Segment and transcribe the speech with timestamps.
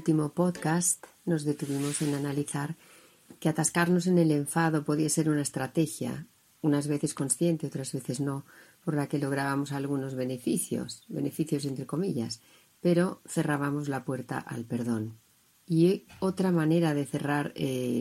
[0.00, 2.74] Último podcast nos detuvimos en analizar
[3.38, 6.26] que atascarnos en el enfado podía ser una estrategia,
[6.62, 8.46] unas veces consciente, otras veces no,
[8.82, 12.40] por la que lográbamos algunos beneficios, beneficios entre comillas,
[12.80, 15.18] pero cerrábamos la puerta al perdón.
[15.66, 18.00] Y otra manera de cerrar eh,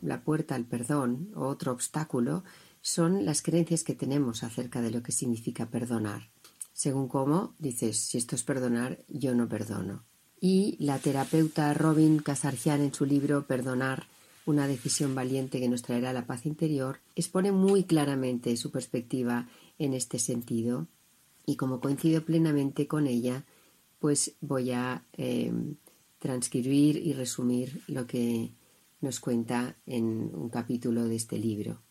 [0.00, 2.42] la puerta al perdón, o otro obstáculo,
[2.80, 6.30] son las creencias que tenemos acerca de lo que significa perdonar.
[6.72, 10.06] Según cómo dices, si esto es perdonar, yo no perdono.
[10.40, 14.06] Y la terapeuta Robin Casarjian en su libro Perdonar
[14.46, 19.94] una decisión valiente que nos traerá la paz interior, expone muy claramente su perspectiva en
[19.94, 20.86] este sentido
[21.46, 23.44] y como coincido plenamente con ella,
[23.98, 25.76] pues voy a em,
[26.18, 28.52] transcribir y resumir lo que
[29.00, 31.82] nos cuenta en un capítulo de este libro.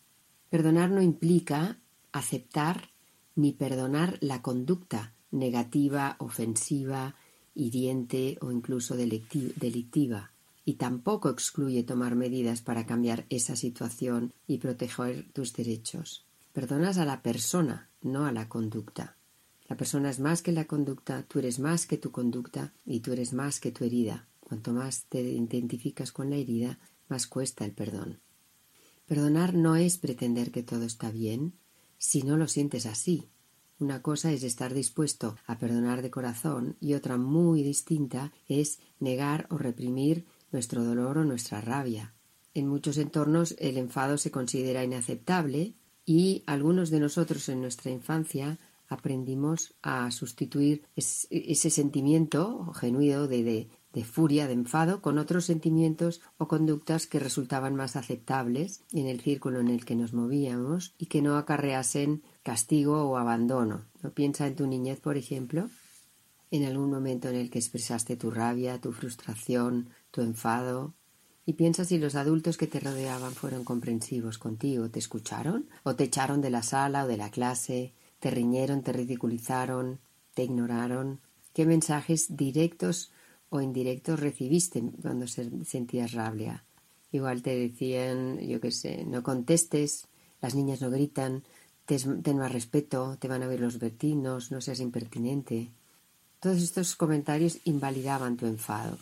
[0.50, 1.78] Perdonar no implica
[2.12, 2.90] aceptar
[3.36, 7.16] ni perdonar la conducta negativa, ofensiva,
[7.54, 10.30] hiriente o incluso delictiva
[10.64, 16.24] y tampoco excluye tomar medidas para cambiar esa situación y proteger tus derechos.
[16.52, 19.16] Perdonas a la persona, no a la conducta.
[19.68, 23.12] La persona es más que la conducta, tú eres más que tu conducta y tú
[23.12, 24.28] eres más que tu herida.
[24.40, 28.20] Cuanto más te identificas con la herida, más cuesta el perdón.
[29.06, 31.54] Perdonar no es pretender que todo está bien,
[31.98, 33.28] si no lo sientes así.
[33.78, 39.46] Una cosa es estar dispuesto a perdonar de corazón y otra muy distinta es negar
[39.50, 42.14] o reprimir nuestro dolor o nuestra rabia.
[42.54, 45.74] En muchos entornos el enfado se considera inaceptable
[46.06, 53.68] y algunos de nosotros en nuestra infancia aprendimos a sustituir ese sentimiento genuino de, de,
[54.02, 59.60] furia, de enfado, con otros sentimientos o conductas que resultaban más aceptables en el círculo
[59.60, 63.84] en el que nos movíamos y que no acarreasen castigo o abandono.
[64.02, 65.68] ¿No piensa en tu niñez, por ejemplo?
[66.50, 70.94] En algún momento en el que expresaste tu rabia, tu frustración, tu enfado,
[71.46, 76.04] y piensa si los adultos que te rodeaban fueron comprensivos contigo, te escucharon o te
[76.04, 80.00] echaron de la sala o de la clase, te riñeron, te ridiculizaron,
[80.32, 81.20] te ignoraron.
[81.52, 83.12] ¿Qué mensajes directos
[83.54, 86.64] o indirectos recibiste cuando sentías rabia?
[87.12, 90.08] Igual te decían, yo qué sé, no contestes,
[90.42, 91.44] las niñas no gritan,
[91.86, 95.70] ten más respeto, te van a ver los vecinos, no seas impertinente.
[96.40, 98.98] Todos estos comentarios invalidaban tu enfado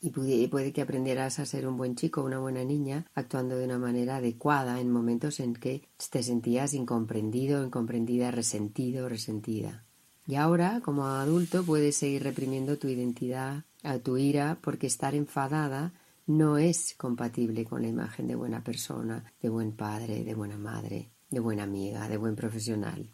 [0.00, 0.10] y
[0.46, 3.78] puede que aprendieras a ser un buen chico o una buena niña actuando de una
[3.78, 9.84] manera adecuada en momentos en que te sentías incomprendido, incomprendida, resentido, resentida.
[10.26, 15.92] Y ahora, como adulto, puedes seguir reprimiendo tu identidad, a tu ira, porque estar enfadada
[16.26, 21.10] no es compatible con la imagen de buena persona, de buen padre, de buena madre,
[21.28, 23.10] de buena amiga, de buen profesional.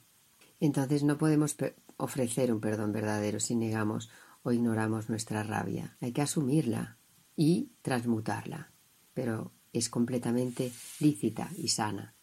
[0.61, 1.57] Entonces no podemos
[1.97, 4.11] ofrecer un perdón verdadero si negamos
[4.43, 5.97] o ignoramos nuestra rabia.
[6.01, 6.99] Hay que asumirla
[7.35, 8.73] y transmutarla,
[9.15, 12.15] pero es completamente lícita y sana.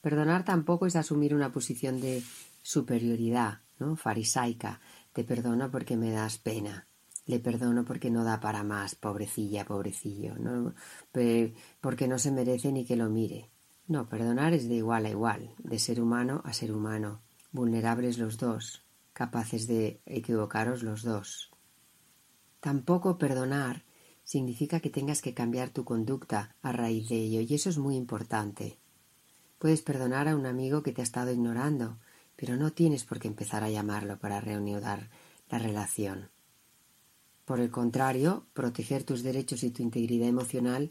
[0.00, 2.22] Perdonar tampoco es asumir una posición de
[2.62, 3.96] superioridad, ¿no?
[3.96, 4.80] farisaica.
[5.12, 6.86] Te perdono porque me das pena.
[7.26, 10.74] Le perdono porque no da para más, pobrecilla, pobrecillo, ¿no?
[11.80, 13.50] porque no se merece ni que lo mire.
[13.86, 17.22] No, perdonar es de igual a igual, de ser humano a ser humano,
[17.52, 21.50] vulnerables los dos, capaces de equivocaros los dos.
[22.60, 23.84] Tampoco perdonar
[24.22, 27.96] significa que tengas que cambiar tu conducta a raíz de ello, y eso es muy
[27.96, 28.78] importante.
[29.58, 31.98] Puedes perdonar a un amigo que te ha estado ignorando,
[32.36, 35.10] pero no tienes por qué empezar a llamarlo para reanudar
[35.50, 36.30] la relación.
[37.44, 40.90] Por el contrario, proteger tus derechos y tu integridad emocional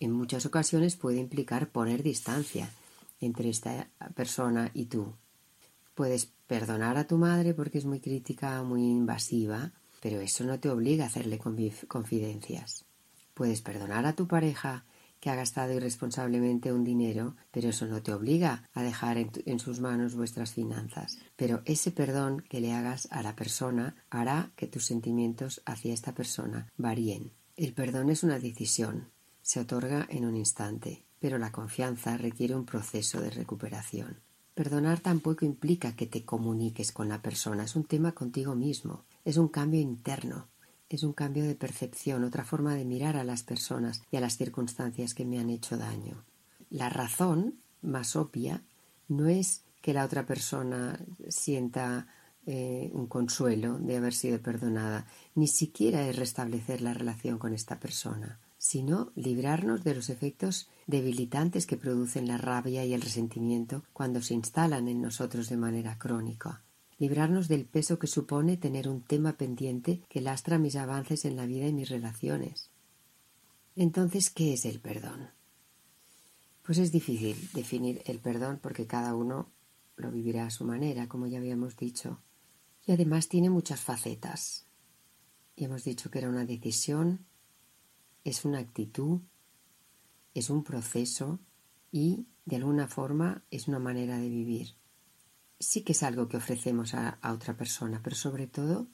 [0.00, 2.70] en muchas ocasiones puede implicar poner distancia
[3.20, 5.14] entre esta persona y tú.
[5.94, 9.72] Puedes perdonar a tu madre porque es muy crítica, muy invasiva,
[10.02, 12.84] pero eso no te obliga a hacerle confidencias.
[13.32, 14.84] Puedes perdonar a tu pareja
[15.24, 19.80] que ha gastado irresponsablemente un dinero, pero eso no te obliga a dejar en, sus
[19.80, 21.16] manos vuestras finanzas.
[21.34, 26.12] Pero ese perdón que le hagas a la persona hará que tus sentimientos hacia esta
[26.12, 27.32] persona varíen.
[27.56, 29.08] El perdón es una decisión,
[29.40, 34.20] se otorga en un instante, pero la confianza requiere un proceso de recuperación.
[34.52, 39.38] Perdonar tampoco implica que te comuniques con la persona, es un tema contigo mismo, es
[39.38, 40.48] un cambio interno,
[40.88, 44.36] es un cambio de percepción, otra forma de mirar a las personas y a las
[44.36, 46.24] circunstancias que me han hecho daño.
[46.70, 48.62] La razón más obvia
[49.08, 50.98] no es que la otra persona
[51.28, 52.06] sienta
[52.46, 57.80] eh, un consuelo de haber sido perdonada, ni siquiera es restablecer la relación con esta
[57.80, 64.22] persona, sino librarnos de los efectos debilitantes que producen la rabia y el resentimiento cuando
[64.22, 66.62] se instalan en nosotros de manera crónica
[66.98, 71.46] librarnos del peso que supone tener un tema pendiente que lastra mis avances en la
[71.46, 72.70] vida y mis relaciones.
[73.76, 75.30] Entonces, ¿qué es el perdón?
[76.62, 79.50] Pues es difícil definir el perdón porque cada uno
[79.96, 82.20] lo vivirá a su manera, como ya habíamos dicho.
[82.86, 84.66] Y además tiene muchas facetas.
[85.56, 87.26] Y hemos dicho que era una decisión,
[88.24, 89.20] es una actitud,
[90.32, 91.38] es un proceso
[91.92, 94.74] y, de alguna forma, es una manera de vivir
[95.64, 98.88] sí que es algo que ofrecemos a, otra persona, pero sobre todo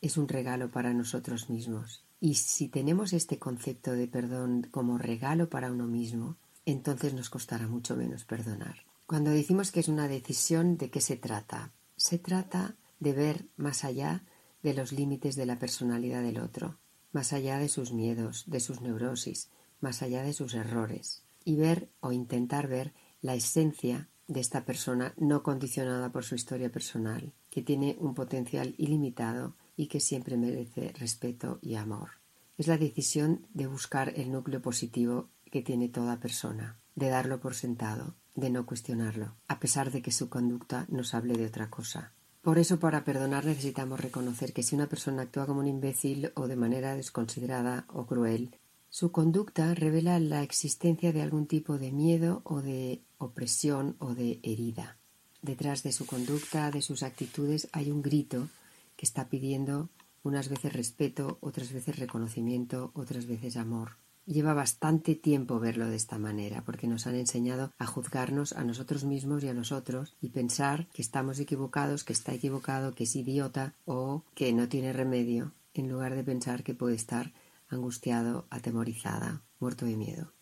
[0.00, 2.04] es un regalo para nosotros mismos.
[2.20, 7.68] Y si tenemos este concepto de perdón como regalo para uno mismo, entonces nos costará
[7.68, 8.84] mucho menos perdonar.
[9.06, 11.72] Cuando decimos que es una decisión, ¿de qué se trata?
[11.96, 14.24] Se trata de ver más allá
[14.62, 16.78] de los límites de la personalidad del otro,
[17.12, 19.48] más allá de sus miedos, de sus neurosis,
[19.80, 25.14] más allá de sus errores, y ver o intentar ver la esencia de esta persona
[25.16, 30.92] no condicionada por su historia personal, que tiene un potencial ilimitado y que siempre merece
[30.98, 32.10] respeto y amor.
[32.58, 37.54] Es la decisión de buscar el núcleo positivo que tiene toda persona, de darlo por
[37.54, 42.12] sentado, de no cuestionarlo, a pesar de que su conducta nos hable de otra cosa.
[42.42, 46.46] Por eso, para perdonar necesitamos reconocer que si una persona actúa como un imbécil o
[46.46, 48.56] de manera desconsiderada o cruel,
[48.98, 54.40] su conducta revela la existencia de algún tipo de miedo o de opresión o de
[54.42, 54.96] herida.
[55.42, 58.48] Detrás de su conducta, de sus actitudes, hay un grito
[58.96, 59.90] que está pidiendo
[60.22, 63.98] unas veces respeto, otras veces reconocimiento, otras veces amor.
[64.24, 69.04] Lleva bastante tiempo verlo de esta manera, porque nos han enseñado a juzgarnos a nosotros
[69.04, 73.74] mismos y a nosotros y pensar que estamos equivocados, que está equivocado, que es idiota
[73.84, 77.34] o que no tiene remedio, en lugar de pensar que puede estar
[77.68, 80.32] angustiado, atemorizada, muerto de miedo.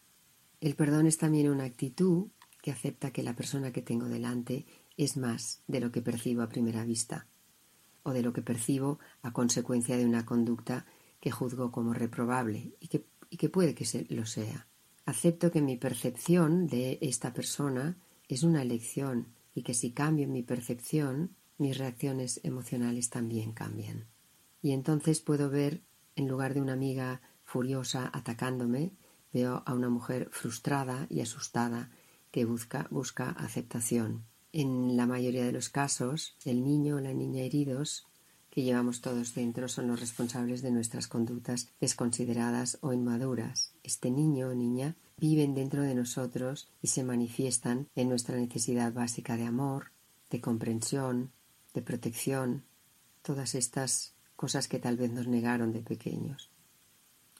[0.60, 2.28] El perdón es también una actitud
[2.62, 4.66] que acepta que la persona que tengo delante
[4.96, 7.26] es más de lo que percibo a primera vista
[8.02, 10.86] o de lo que percibo a consecuencia de una conducta
[11.20, 14.66] que juzgo como reprobable y que, y que puede que lo sea.
[15.06, 17.98] Acepto que mi percepción de esta persona
[18.28, 24.06] es una elección y que si cambio mi percepción, mis reacciones emocionales también cambian.
[24.62, 25.82] Y entonces puedo ver
[26.16, 28.92] en lugar de una amiga furiosa atacándome,
[29.32, 31.90] veo a una mujer frustrada y asustada
[32.30, 34.24] que busca, aceptación.
[34.52, 38.06] En la mayoría de los casos, el niño o la niña heridos
[38.50, 43.74] que llevamos todos dentro son los responsables de nuestras conductas desconsideradas o inmaduras.
[43.82, 49.36] Este niño o niña viven dentro de nosotros y se manifiestan en nuestra necesidad básica
[49.36, 49.90] de amor,
[50.30, 51.32] de comprensión,
[51.72, 52.64] de protección,
[53.22, 56.50] todas estas cosas que tal vez nos negaron de pequeños.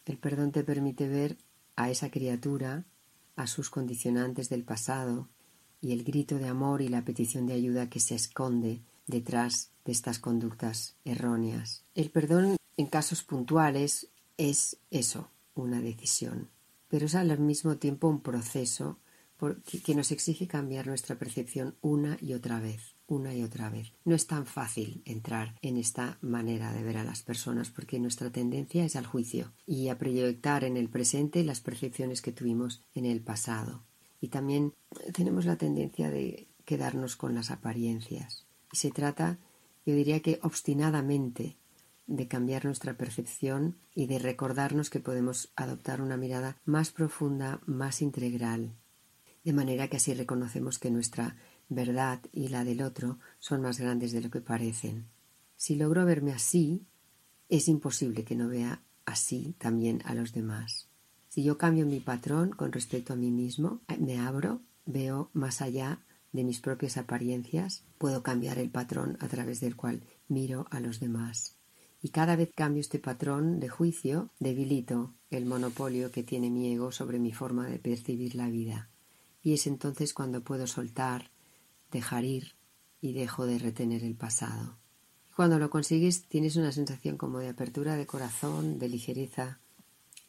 [0.04, 1.38] El perdón te permite ver
[1.76, 2.84] a esa criatura,
[3.36, 5.28] a sus condicionantes del pasado
[5.80, 9.92] y el grito de amor y la petición de ayuda que se esconde detrás de
[9.92, 11.84] estas conductas erróneas.
[11.94, 16.48] El perdón en casos puntuales es eso, una decisión,
[16.88, 18.98] pero es al mismo tiempo un proceso
[19.84, 23.92] que nos exige cambiar nuestra percepción una y otra vez una y otra vez.
[24.04, 28.30] No es tan fácil entrar en esta manera de ver a las personas porque nuestra
[28.30, 33.06] tendencia es al juicio y a proyectar en el presente las percepciones que tuvimos en
[33.06, 33.82] el pasado.
[34.20, 34.72] Y también
[35.12, 38.46] tenemos la tendencia de quedarnos con las apariencias.
[38.72, 39.38] Y se trata,
[39.84, 41.56] yo diría que obstinadamente,
[42.06, 48.02] de cambiar nuestra percepción y de recordarnos que podemos adoptar una mirada más profunda, más
[48.02, 48.72] integral,
[49.44, 51.36] de manera que así reconocemos que nuestra
[51.68, 55.06] verdad y la del otro son más grandes de lo que parecen.
[55.56, 56.86] Si logro verme así,
[57.48, 60.88] es imposible que no vea así también a los demás.
[61.28, 66.00] Si yo cambio mi patrón con respecto a mí mismo, me abro, veo más allá
[66.32, 71.00] de mis propias apariencias, puedo cambiar el patrón a través del cual miro a los
[71.00, 71.56] demás.
[72.02, 76.92] Y cada vez cambio este patrón de juicio, debilito el monopolio que tiene mi ego
[76.92, 78.90] sobre mi forma de percibir la vida.
[79.44, 81.30] Y es entonces cuando puedo soltar,
[81.92, 82.56] dejar ir
[83.00, 84.78] y dejo de retener el pasado.
[85.36, 89.60] Cuando lo consigues tienes una sensación como de apertura de corazón, de ligereza,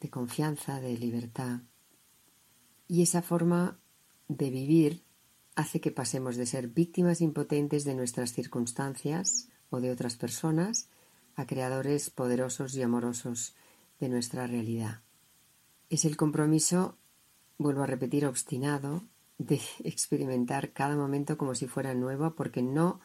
[0.02, 1.62] de confianza, de libertad.
[2.88, 3.80] Y esa forma
[4.28, 5.04] de vivir
[5.56, 10.90] hace que pasemos de ser víctimas impotentes de nuestras circunstancias o de otras personas
[11.36, 13.56] a creadores poderosos y amorosos
[14.00, 15.02] de nuestra realidad.
[15.90, 16.98] Es el compromiso,
[17.58, 19.04] vuelvo a repetir, obstinado
[19.38, 23.00] de experimentar cada momento como si fuera nuevo porque no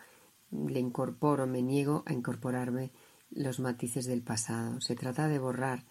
[0.50, 2.90] le incorporo, me niego a incorporarme
[3.30, 4.80] los matices del pasado.
[4.80, 5.84] Se trata de borrar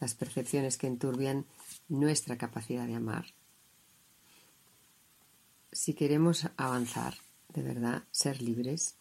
[0.00, 1.46] las percepciones que enturbian
[1.88, 3.26] nuestra capacidad de amar.
[5.72, 7.14] Si queremos avanzar,
[7.52, 8.96] de verdad, ser libres,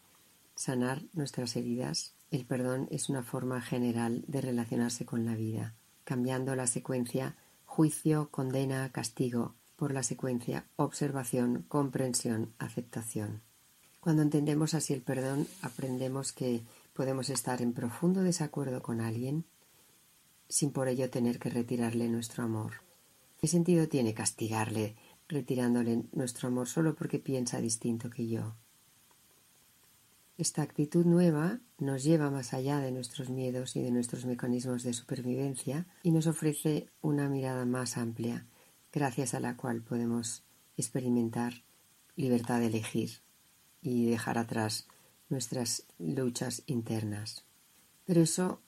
[0.55, 6.55] sanar nuestras heridas, el perdón es una forma general de relacionarse con la vida, cambiando
[6.55, 7.37] la secuencia
[7.77, 13.43] juicio, condena, castigo por la secuencia observación, comprensión, aceptación.
[13.99, 16.63] Cuando entendemos así el perdón, aprendemos que
[16.95, 19.45] podemos estar en profundo desacuerdo con alguien
[20.49, 22.81] sin por ello tener que retirarle nuestro amor.
[23.39, 24.95] ¿Qué sentido tiene castigarle
[25.27, 28.55] retirándole nuestro amor solo porque piensa distinto que yo?
[30.37, 34.93] Esta actitud nueva nos lleva más allá de nuestros miedos y de nuestros mecanismos de
[34.93, 38.45] supervivencia y nos ofrece una mirada más amplia,
[38.93, 40.43] gracias a la cual podemos
[40.77, 41.63] experimentar
[42.15, 43.09] libertad de elegir
[43.81, 44.87] y dejar atrás
[45.29, 47.43] nuestras luchas internas.
[48.05, 48.61] Pero eso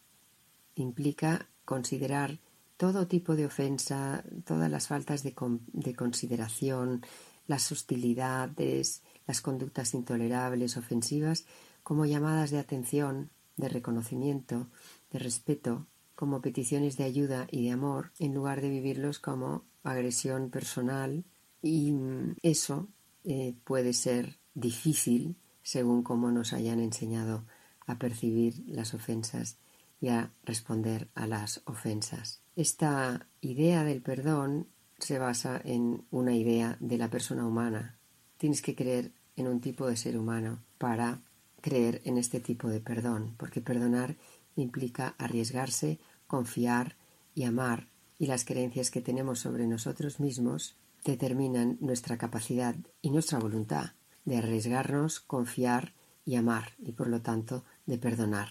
[0.73, 2.39] implica considerar
[2.77, 5.35] todo tipo de ofensa, todas las faltas de,
[5.95, 7.05] consideración,
[7.45, 11.45] las hostilidades, las conductas intolerables, ofensivas,
[11.83, 14.71] como llamadas de atención, de reconocimiento,
[15.11, 20.49] de respeto, como peticiones de ayuda y de amor, en lugar de vivirlos como agresión
[20.49, 21.25] personal.
[21.61, 21.93] Y
[22.41, 22.87] eso
[23.23, 27.45] eh, puede ser difícil según cómo nos hayan enseñado
[27.85, 29.59] a percibir las ofensas
[30.01, 32.41] y a responder a las ofensas.
[32.55, 37.99] Esta idea del perdón se basa en una idea de la persona humana.
[38.37, 41.21] Tienes que creer en un tipo de ser humano para
[41.61, 44.15] creer en este tipo de perdón, porque perdonar
[44.55, 46.95] implica arriesgarse, confiar
[47.35, 53.39] y amar, y las creencias que tenemos sobre nosotros mismos determinan nuestra capacidad y nuestra
[53.39, 53.91] voluntad
[54.25, 55.93] de arriesgarnos, confiar
[56.25, 58.49] y amar, y por lo tanto de perdonar.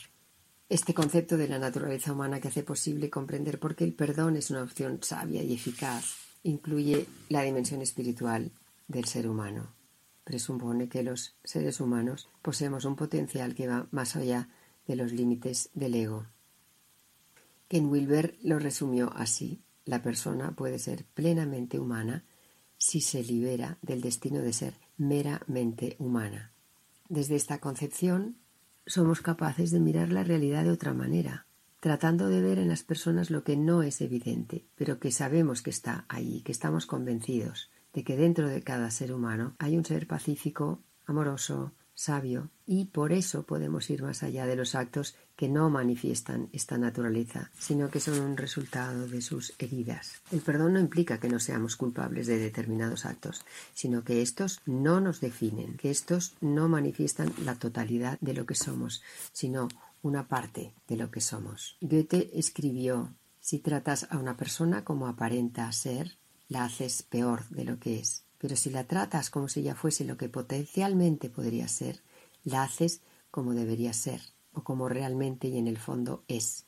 [0.68, 4.50] Este concepto de la naturaleza humana que hace posible comprender por qué el perdón es
[4.50, 8.50] una opción sabia y eficaz incluye la dimensión espiritual
[8.86, 9.77] del ser humano.
[10.28, 14.50] Presupone que los seres humanos poseemos un potencial que va más allá
[14.86, 16.26] de los límites del ego.
[17.66, 22.24] Ken Wilber lo resumió así: la persona puede ser plenamente humana
[22.76, 26.52] si se libera del destino de ser meramente humana.
[27.08, 28.36] Desde esta concepción,
[28.84, 31.46] somos capaces de mirar la realidad de otra manera,
[31.80, 35.70] tratando de ver en las personas lo que no es evidente, pero que sabemos que
[35.70, 40.06] está allí, que estamos convencidos de que dentro de cada ser humano hay un ser
[40.06, 45.68] pacífico, amoroso, sabio, y por eso podemos ir más allá de los actos que no
[45.68, 50.20] manifiestan esta naturaleza, sino que son un resultado de sus heridas.
[50.30, 55.00] El perdón no implica que no seamos culpables de determinados actos, sino que estos no
[55.00, 59.02] nos definen, que estos no manifiestan la totalidad de lo que somos,
[59.32, 59.66] sino
[60.02, 61.76] una parte de lo que somos.
[61.80, 66.18] Goethe escribió si tratas a una persona como aparenta ser,
[66.48, 68.24] la haces peor de lo que es.
[68.38, 72.00] Pero si la tratas como si ella fuese lo que potencialmente podría ser,
[72.44, 73.00] la haces
[73.30, 74.20] como debería ser
[74.52, 76.64] o como realmente y en el fondo es.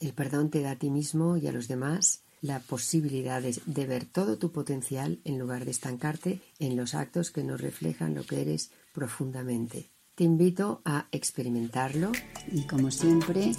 [0.00, 4.04] El perdón te da a ti mismo y a los demás la posibilidad de, ver
[4.04, 8.40] todo tu potencial en lugar de estancarte en los actos que no reflejan lo que
[8.40, 9.90] eres profundamente.
[10.14, 12.12] Te invito a experimentarlo
[12.52, 13.52] y como siempre,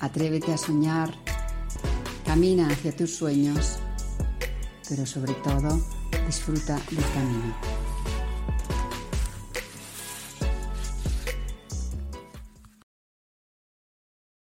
[0.00, 1.23] atrévete a soñar,
[2.34, 3.78] camina hacia tus sueños
[4.88, 5.80] pero sobre todo
[6.26, 7.83] disfruta del camino.